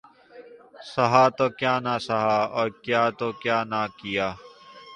[0.91, 4.27] سہا تو کیا نہ سہا اور کیا تو کیا نہ کیا